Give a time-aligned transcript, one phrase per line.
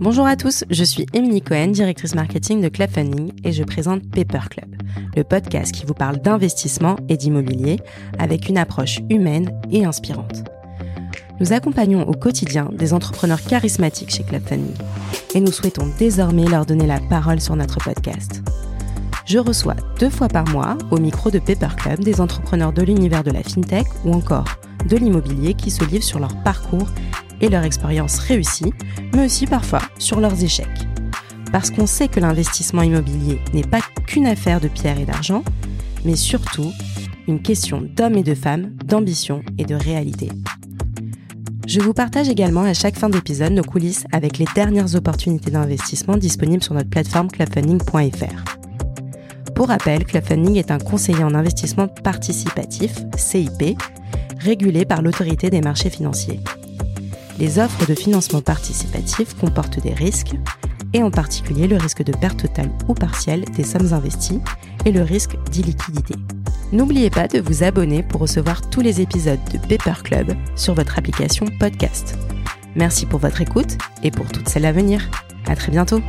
[0.00, 4.00] Bonjour à tous, je suis Émilie Cohen, directrice marketing de Club Funding et je présente
[4.10, 4.74] Paper Club,
[5.14, 7.80] le podcast qui vous parle d'investissement et d'immobilier
[8.18, 10.42] avec une approche humaine et inspirante.
[11.38, 14.74] Nous accompagnons au quotidien des entrepreneurs charismatiques chez Club Funding
[15.34, 18.42] et nous souhaitons désormais leur donner la parole sur notre podcast.
[19.26, 23.22] Je reçois deux fois par mois au micro de Paper Club des entrepreneurs de l'univers
[23.22, 24.46] de la fintech ou encore
[24.88, 26.88] de l'immobilier qui se livrent sur leur parcours
[27.40, 28.72] et leur expérience réussie,
[29.14, 30.86] mais aussi parfois sur leurs échecs.
[31.52, 35.42] Parce qu'on sait que l'investissement immobilier n'est pas qu'une affaire de pierre et d'argent,
[36.04, 36.72] mais surtout
[37.26, 40.30] une question d'hommes et de femmes, d'ambition et de réalité.
[41.66, 46.16] Je vous partage également à chaque fin d'épisode nos coulisses avec les dernières opportunités d'investissement
[46.16, 48.60] disponibles sur notre plateforme clubfunding.fr.
[49.54, 53.78] Pour rappel, Clubfunding est un conseiller en investissement participatif, CIP,
[54.38, 56.40] régulé par l'autorité des marchés financiers.
[57.40, 60.34] Les offres de financement participatif comportent des risques,
[60.92, 64.40] et en particulier le risque de perte totale ou partielle des sommes investies
[64.84, 66.14] et le risque d'illiquidité.
[66.72, 70.98] N'oubliez pas de vous abonner pour recevoir tous les épisodes de Paper Club sur votre
[70.98, 72.16] application podcast.
[72.76, 75.10] Merci pour votre écoute et pour toutes celles à venir.
[75.46, 76.00] À très bientôt!